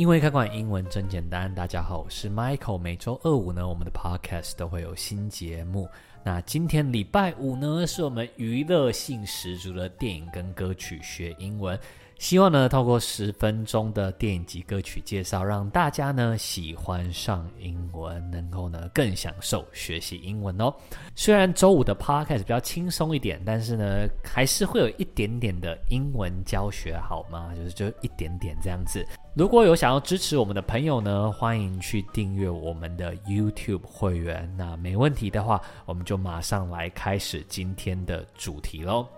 [0.00, 2.78] 因为开馆英文真简单，大家好，我是 Michael。
[2.78, 5.86] 每周二五呢，我们的 Podcast 都会有新节目。
[6.24, 11.78] 那今天礼拜五呢，是我们娱乐性十足的电影跟歌曲学英文。
[12.20, 20.70] 希望呢，透过十分钟的电影及歌曲介绍，让大家呢喜欢上英文，能够呢更享受学习英文哦。
[21.14, 27.54] 虽然周五的 podcast 比较轻松一点，但是呢，还是会有一点点的英文教学，好吗？
[27.56, 29.02] 就是就一点点这样子。
[29.34, 34.46] 如果有想要支持我们的朋友呢，欢迎去订阅我们的 YouTube 会员。
[34.58, 39.08] 那没问题的话，我们就马上来开始今天的主题喽。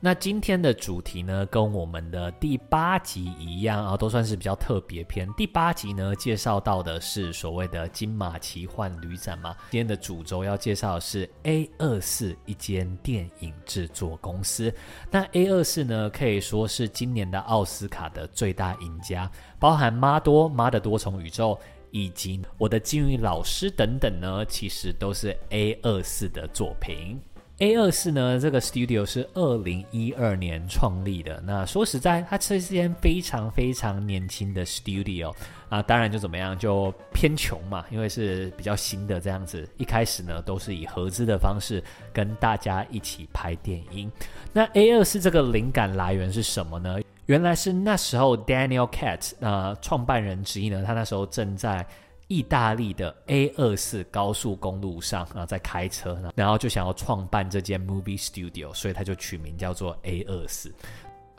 [0.00, 5.28] 那今天的主题呢，跟我们的第八集一样啊，都算是比较特别篇。
[5.36, 9.56] 第八集呢，介绍到的是所谓的金马奇幻旅展嘛。
[9.72, 14.72] 今天的主轴要介绍的是 A 二四一间电影制作公司。
[15.10, 21.58] 那 A 二四呢，可以说是今年的奥斯卡的最大赢家，包含妈多、妈的多重宇宙
[21.90, 27.20] 以及我的金鱼老师等等呢，其实都是 A 二四的作品。
[27.58, 31.42] A 二四呢，这个 studio 是二零一二年创立的。
[31.44, 35.34] 那说实在，它是一间非常非常年轻的 studio
[35.68, 35.82] 啊。
[35.82, 39.68] 当然就怎么样，就偏穷嘛，因为是比较新的这样子。
[39.76, 44.08] 一开始呢，都是以合资的方式跟大家一起拍电影。
[44.52, 47.00] 那 A 二四这个灵感来源是什么呢？
[47.26, 51.84] 原来是那时候 Daniel Katz 啊，创办人之一呢，他那时候正在。
[52.28, 60.72] 意大利的 A 二四高速公路上啊，在开车，然后就想要创办这间 movie studio，所以他就取名叫做 A 二四。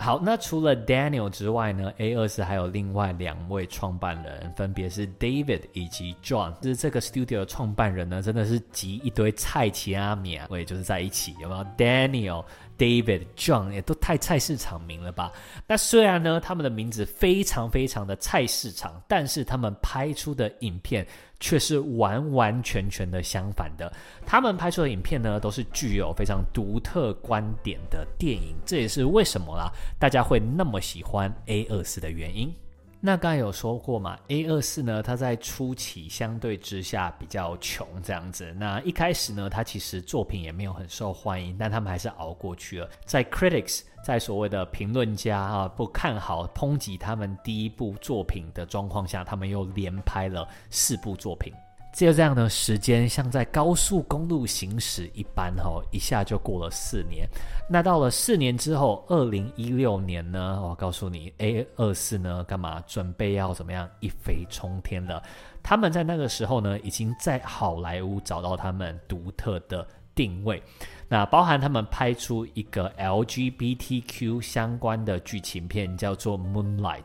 [0.01, 6.57] 好，那除了 Daniel 之外呢，A 二四还有另外两位创办人，分别是 David 以及 John。
[6.61, 15.33] 就是这个 studio 的创办人呢，真的是集一堆菜奇阿米啊，我也就是在一起，有没有 Daniel？David、John 也都太菜市场名了吧？
[15.67, 21.05] 那虽然呢，他们的名字非常非常的菜市场，但是他们拍出的影片
[21.39, 23.91] 却是完完全全的相反的。
[24.25, 32.53] 他们拍出的影片呢，都是具有非常独特观点的电影，这也是为什么啦，大家会那么喜欢 A 二四的原因。
[33.01, 38.53] 那刚才有说过嘛，A 二四呢，它在初期相对之下比较穷这样子。
[38.59, 42.89] 那一开始呢，它其实作品也没有很受欢迎，但他们还是熬过去了。
[43.05, 51.53] 在 critics，在所谓的评论家啊不看好、抨击他们第一部作品的状况下，他们又连拍了四部作品。
[51.91, 57.27] 只有这样的时间，像在高速公路行驶一般，吼，一下就过了四年。
[57.67, 65.21] 那到了四年之后，二零一六年呢，我告诉你，A 二四呢，干嘛准备要怎么样一飞冲天了？
[65.63, 69.85] 他们在那个时候呢，已经在好莱坞找到他们独特的
[70.19, 70.61] 定位，
[71.07, 76.97] 那包含他们拍出一个 LGBTQ 相关的剧情片，叫做《Moonlight》。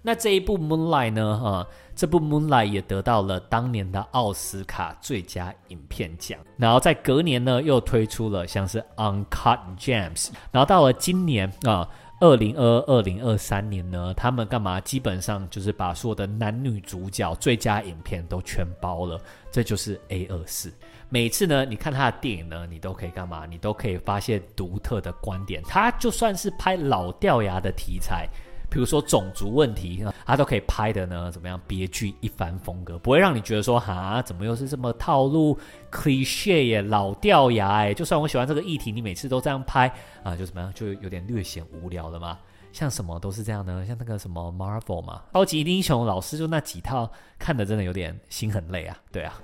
[0.00, 1.38] 那这一部《Moonlight》呢？
[1.38, 6.38] 哈，这部《Moonlight》也得到了当年的奥斯卡最佳影片奖。
[6.56, 10.28] 然后在隔年呢，又推出了像是《Uncut Gems》。
[10.50, 11.86] 然后到了今年啊，
[12.20, 14.80] 二零二二、二零二三年呢，他们干嘛？
[14.80, 19.20] 基本上就是把所有的男女主角最佳影片都全包了。
[19.52, 20.72] 这就是 A 二四。
[21.12, 23.44] 每次呢，你看他的电影呢，你都可以干嘛？
[23.44, 25.62] 你都可以发现独特的观点。
[25.64, 28.26] 他就算是拍老掉牙的题材。
[28.70, 35.58] 比如说种族问题，他都可以拍的呢，怎么样别具一番风格，不会让你觉得说哈，怎么又是这么套路
[35.90, 37.92] cliche 耶，老掉牙哎。
[37.92, 39.92] 就算我喜欢这个议题，你每次都这样拍
[40.22, 42.38] 啊，就怎么样，就有点略显无聊了嘛。
[42.72, 48.96] 像什么都是这样的，像那个什么 Marvel 嘛，超级英雄老师就那几套，看的真的有点心很累啊。
[49.12, 49.38] 对啊，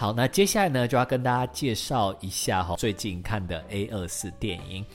[0.00, 4.86] 好，那接下来呢，就要跟大家介绍一下哈，最近看的 A 二四电影。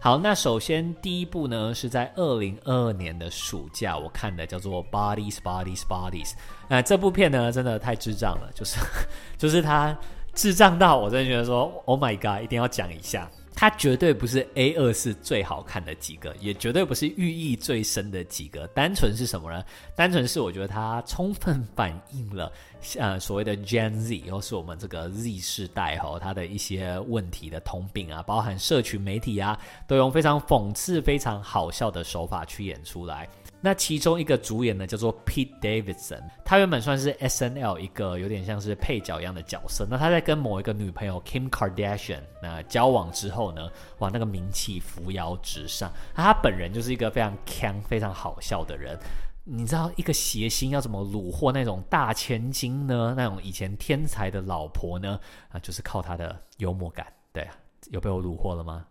[0.00, 6.32] 好，那首先第一部呢，是在二零二二年的暑假我看的，叫做 Bodies, Bodies, Bodies。
[6.68, 8.80] 那这部片呢，真的太智障了，就是
[9.38, 9.96] 就是它
[10.34, 13.30] 智障到我真的觉得说，Oh my God，一定要讲一下。
[13.60, 18.66] 它绝对不是 A 二四最好看的几个，也绝对不是寓意最深的几个。
[18.68, 19.62] 单纯是什么呢？
[19.94, 22.50] 单纯是我觉得它充分反映了，
[22.96, 33.28] 呃，所谓的 Gen Z，或是我们这个 Z 世代哈，它的一些问题的通病啊，包含社群媒体啊，都用非常讽刺、非常好笑的手法去演出来。
[33.60, 39.86] 那其中一个主演呢，叫做 Pete Davidson，他原本算是 SNL 一个有点像是配角一样的角色。
[39.90, 45.92] 那他在跟某一个女朋友 Kim Kardashian 那交往之后呢，哇，那个名气扶摇直上。
[46.14, 48.98] 他本人就是一个非常锵、非常好笑的人。
[49.44, 53.14] 你知道一个谐星要怎么虏获那种大千金呢？
[53.16, 55.18] 那种以前天才的老婆呢？
[55.48, 57.06] 啊，就是靠他的幽默感。
[57.32, 57.54] 对啊，
[57.90, 58.86] 有被我虏获了吗？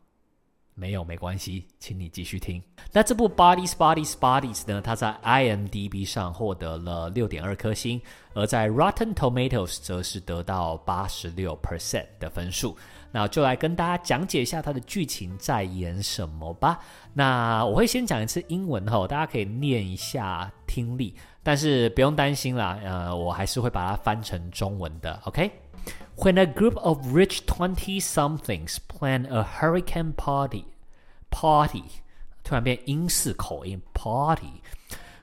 [0.80, 2.64] 没有没关系，请你继续听。
[2.94, 8.02] 那这部《Bodies Bodies Bodies》呢，它在 IMDB 上获得了六点二颗星，
[8.34, 12.78] 而在 Rotten Tomatoes 则是得到八十六 percent 的分数。
[13.12, 16.80] 那就来跟大家讲解一下它的剧情在演什么吧。
[17.14, 25.20] 那我会先讲一次英文哈，大家可以念一下听力，但是不用担心啦，呃，我还是会把它翻成中文的。
[25.26, 25.52] OK。
[26.17, 30.65] When a group of rich twenty-somethings plan a hurricane party,
[31.31, 31.83] party
[32.45, 34.61] 突然变英式口音 party.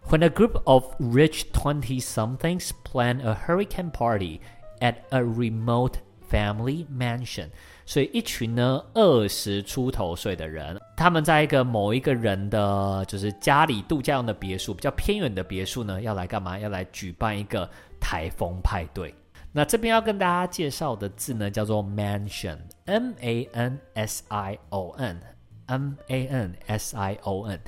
[0.09, 4.41] When a group of rich twenty-somethings plan a hurricane party
[4.79, 5.93] at a remote
[6.29, 7.49] family mansion，
[7.85, 16.57] 所以一群呢二十出头岁的人，他们在一个某一个人的就是家里度假用的别墅，比较偏远的别墅呢，要来干嘛？
[16.57, 17.69] 要来举办一个
[17.99, 19.13] 台风派对。
[19.56, 27.58] 那这边要跟大家介绍的字呢，叫做 mansion，M A N S I O N，M A N S I O N。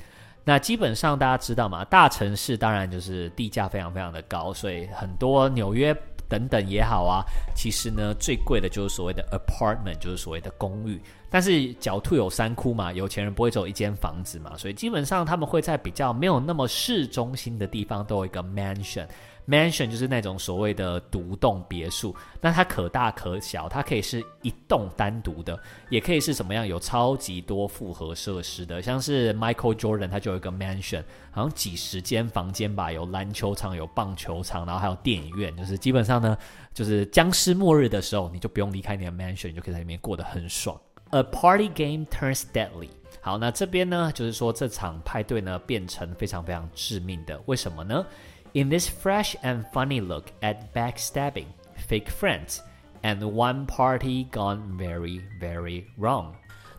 [0.43, 5.91] 那基本上大家知道嘛，大城市当然就是地价非常非常的高，所以很多纽约
[6.27, 7.25] 等等也好啊，
[7.55, 11.01] 其实呢最贵的就是所谓的 apartment，就是所谓的公寓。
[11.27, 19.07] 但是狡兔有三窟嘛，有钱人不会只有一间房子嘛，所以基本上他们会在比较没有那么市中心的地方都有一个 mansion。
[19.49, 25.59] Mansion 就是那种所谓的独栋别墅，那它可大可小，它可以是一栋单独的，
[25.89, 36.37] 也可以是什么样有超级多复合设施的，像是 Michael Jordan 他就有一个 Mansion，好像几十间房间吧，有篮球场，有棒球场，然后还有电影院，就是基本上呢，
[36.71, 40.79] 就是僵尸末日的时候，你就不用离开你的 Mansion，你就可以在里面过得很爽。
[41.09, 42.89] A party game turns deadly。
[43.21, 48.05] 好，那这边呢，就是说这场派对呢变成非常非常致命的，为什么呢？
[48.52, 51.46] ？In this fresh and funny look at backstabbing,
[51.88, 52.58] fake friends,
[53.02, 56.32] and one party gone very, very wrong。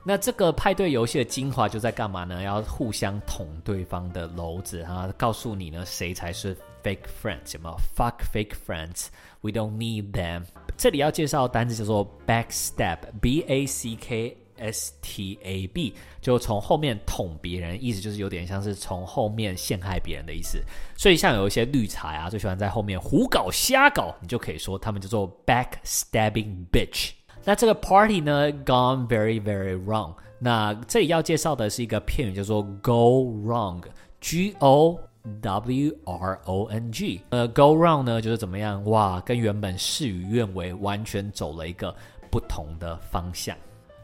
[0.07, 2.42] 那这个派对游戏的精华就在干嘛呢？
[2.42, 7.77] 要互相捅对方的篓子啊，告诉你呢谁才是 fake friends，有没有？
[7.95, 9.07] Fuck fake friends,
[9.42, 10.44] we don't need them。
[10.77, 14.38] 这里要介绍的单词叫做 backstab，B A C K。
[14.61, 20.62] S T A B 就从后面捅别人，意思就是有点像是从后面陷害别人的意思。
[20.97, 27.11] 所以像有一些绿茶啊，最喜欢在后面胡搞瞎搞，你就可以说他们叫做 backstabbing bitch。
[27.43, 30.15] 那这个 party 呢，gone very very wrong。
[30.39, 35.01] 那这里要介绍的是一个片语，叫做 go wrong，G O
[35.41, 37.21] W R O N G。
[37.31, 38.85] 呃，go wrong 呢就是怎么样？
[38.85, 41.95] 哇，跟原本事与愿违，完全走了一个
[42.31, 43.57] 不同的方向。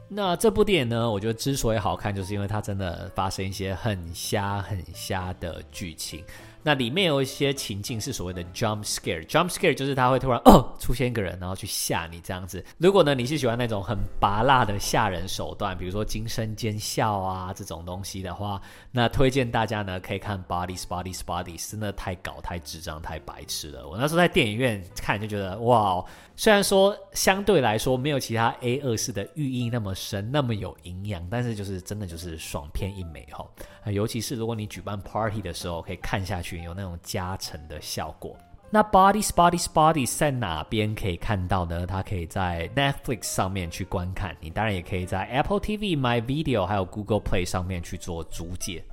[0.08, 6.22] 那这部电影呢，我觉得之所以好看，就是因为它真的发生一些很瞎很瞎的剧情。
[6.66, 12.64] 那里面有一些情境是所谓的 jump scare，jump scare 就是他会突然哦出现一个人，然后去吓你这样子。
[12.76, 18.60] 如果呢你是喜欢那种很拔辣的吓人手段，比如说惊声尖笑啊这种东西的话，
[18.90, 23.86] 那推荐大家呢可以看 Bodies Bodies Bodies，真的太搞太智障太白痴了。
[23.86, 33.46] 我那时候在电影院看就觉得哇，虽然说相对来说没有其他 A 二式的寓意那么深那么有营养，但是就是真的就是爽片一枚哈。
[33.92, 36.55] 尤其是如果你举办 party 的时候，可以看下去。
[36.62, 38.36] 有那种加成的效果。
[38.68, 41.86] 那 bodys bodys body 在哪边可以看到呢？
[41.86, 48.84] 它可以在 Netflix 上面去观看，你当然也可以在 Apple TV、My Video 还有 Google Play 上面去做租借。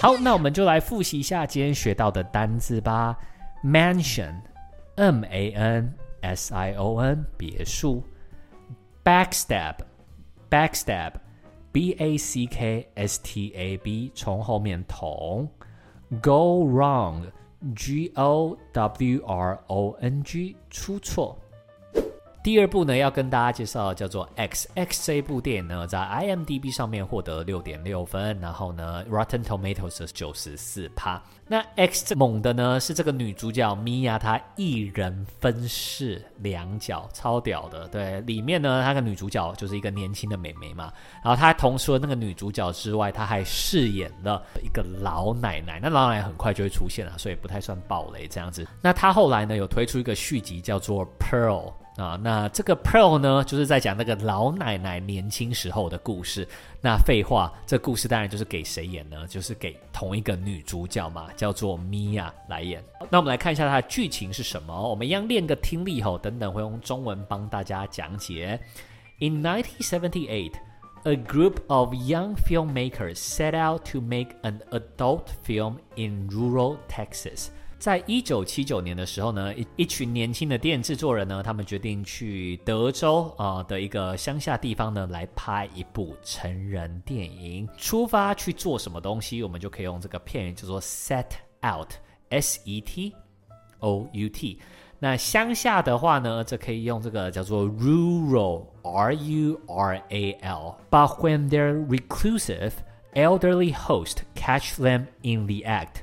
[0.00, 3.18] 好，那我们就来复习一下今天学到的单字吧。
[3.64, 8.04] Mansion，M A N S I O N，别墅。
[9.04, 15.48] Backstab，Backstab，B A C K S T A B，从后面捅。
[16.20, 17.30] Go wrong,
[17.72, 21.38] G O W R O N G，出错。
[22.42, 24.66] 第二部呢，要跟大家介绍叫做《X》。
[24.74, 31.22] 《X》这部电影呢，在 IMDB 上面获得六点六分，然后呢，Rotten Tomatoes 是九十四趴。
[31.46, 37.86] 那《X》猛的呢，是这个女主角 Mia，她一人分饰两角，超屌的。
[37.88, 40.90] 对，里面呢，她的女主角就是一个年轻的美眉嘛，
[41.22, 45.78] 然后她同时那个女主角之外，她还饰演了一个老奶奶。
[45.82, 48.66] 那老奶奶很快就会出现了，所以不太算暴雷这样子。
[48.80, 51.66] 那她后来呢，有推出一个续集，叫做《Pearl》。
[52.00, 56.48] 啊，那这个 Pearl 呢，就是在讲那个老奶奶年轻时候的故事。
[56.80, 59.26] 那废话，这故事当然就是给谁演呢？
[59.26, 62.82] 就是给同一个女主角嘛，叫做 Mia 来演。
[63.10, 64.88] 那我们来看一下它的剧情是什么。
[64.88, 68.58] 我们一样练个听力吼，等等会用中文帮大家讲解。
[69.18, 70.52] In 1978,
[71.04, 77.50] a group of young filmmakers set out to make an adult film in rural Texas.
[77.80, 87.66] 在一九七九年的时候呢，一一群年轻的电影制作人呢，他们决定去德州啊、的一个乡下地方呢，来拍一部成人电影。
[87.78, 91.24] 出发去做什么东西，我们就可以用这个片语叫做 set
[91.62, 93.14] out，S E T
[93.78, 94.60] O U T。
[94.98, 100.76] 那乡下的话呢，这可以用这个叫做 rural，R U R A L。
[100.90, 102.72] But when their reclusive
[103.14, 106.02] elderly host catch them in the act。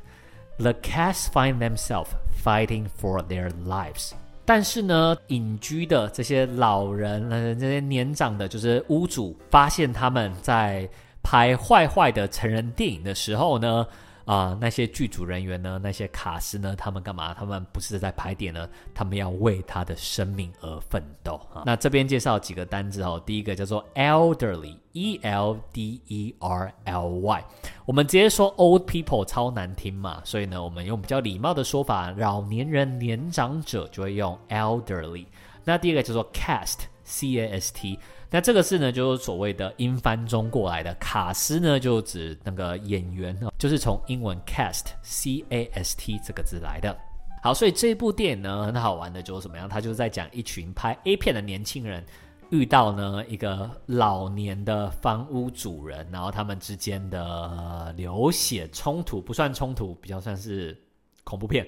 [0.60, 2.10] The cats find themselves
[2.44, 4.12] fighting for their lives。
[4.46, 10.90] 但是呢，隐居的这些老人，呃，这些年长的，就是屋主，发现他们在
[11.22, 13.86] 拍坏坏的成人电影的时候呢。
[14.27, 15.79] 啊、那些剧组人员呢？
[15.81, 16.75] 那些卡司呢？
[16.75, 17.34] 他们干嘛？
[17.34, 18.67] 他们不是在拍点呢？
[18.93, 21.63] 他们要为他的生命而奋斗啊！
[21.65, 27.46] 那这边介绍几个单字哦，第一个叫做 elderly，e l d e r l y。
[27.86, 35.25] 我们直接说 old people 超难听嘛，所以呢，我们用比较礼貌的说法，老年人、年长者就会用 elderly。
[35.63, 37.98] 那第二个叫做 cast，c a s t。
[38.29, 46.96] 那这个字呢，就是所谓的英翻中过来的卡司呢，就指那个演员呢，就是从英文 cast，c a s t 这个字来的。
[47.41, 49.69] 好，所以这部电影呢，很好玩的，就是怎么样？
[49.69, 52.05] 它就是在讲一群拍 A 片的年轻人
[52.50, 60.77] 遇到呢一个老年的房屋主人，然后他们之间的流血冲突，不算冲突，比较算是
[61.24, 61.65] 恐怖片。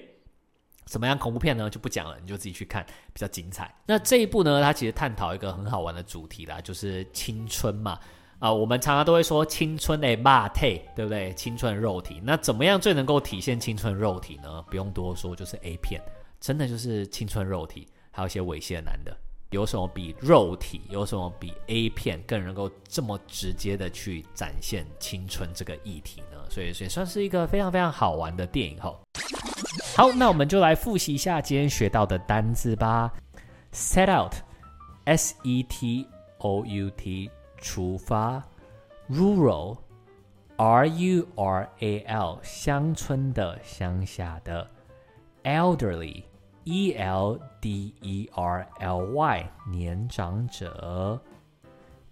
[0.90, 1.70] 怎么样恐怖片呢？
[1.70, 3.72] 就不讲了，你就自己去看，比较精彩。
[3.86, 7.96] 那这一部呢，它其实探讨一个很好玩的主题啦，就是青春嘛。
[8.40, 11.32] 啊、我们常常都会说青春的肉体，对不对？
[11.34, 12.20] 青春肉体。
[12.24, 14.60] 那怎么样最能够体现青春肉体呢？
[14.68, 16.02] 不用多说，就是 A 片，
[16.40, 19.16] 真的就是青春肉体，还有一些猥亵男的。
[19.50, 26.38] 有什么比肉体，有什么比 A 片更能够这么直接的去展现青春这个议题呢？
[26.48, 29.00] 所以，所以算是一个非常非常好玩的电影吼。
[29.96, 33.12] 好，那我们就来复习一下今天学到的单字吧。
[33.72, 36.06] Set out，S E T
[36.38, 38.42] O U T，出发。
[39.10, 44.66] Rural，R U R A L，乡村的、乡下的。
[45.42, 51.20] Elderly，E L D E R L Y，年长者。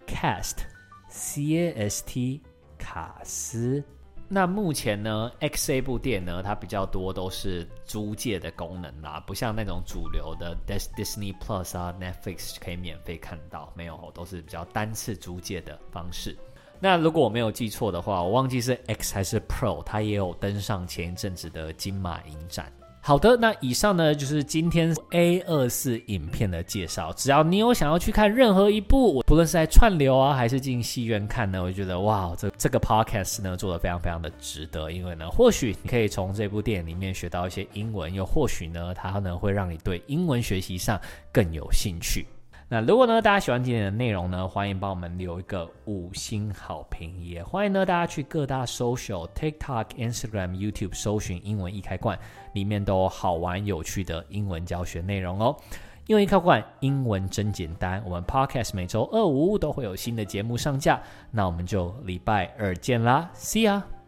[0.05, 2.41] Cast，C A S T，
[2.77, 3.83] 卡司。
[4.31, 16.37] 那目前呢，X A 部电呢，它比较多都是租借的功能啦，不像那种主流的 Disney Plus 啊、Netflix 可以免费看到，没有，都是比较单次租借的方式。
[16.79, 22.71] 那如果我没有记错的话，我忘记是 X 还是 Pro，它也有登上前一阵子的金马影展。
[23.01, 27.11] 好的，那以上呢就是今天 A 二四影片的介绍。
[27.13, 34.91] 只要你有想要去看任何一部，不论是在串流啊，还是进戏院看呢，我觉得哇，这这个 podcast 呢做的非常非常的值得。
[34.91, 40.99] 因为呢，或许你可以从这部电影里面学到一些英文，又或许呢，它呢会让你对英文学习上
[41.31, 42.27] 更有兴趣。
[42.71, 52.17] 那如果呢，大家喜欢今天的内容呢，欢迎帮我们留一个五星好评，也欢迎呢大家去各大 social TikTok、Instagram、YouTube 搜寻英文易开罐，
[52.53, 55.57] 里面都有好玩有趣的英文教学内容哦。
[56.05, 58.03] 英文易开罐，英文真简单。
[58.05, 63.98] 我们 Podcast 每周二五都会有新的节目上架，那我们就礼拜二见啦，See ya。